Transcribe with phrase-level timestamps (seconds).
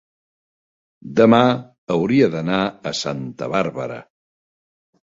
[1.19, 1.41] demà
[1.97, 4.03] hauria d'anar a Santa Bàrbara.